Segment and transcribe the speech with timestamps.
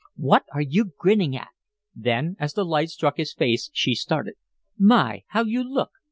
[0.17, 1.49] "What are you grinning at?"
[1.93, 4.33] Then, as the light struck his face, she started.
[4.75, 5.25] "My!
[5.27, 5.91] How you look!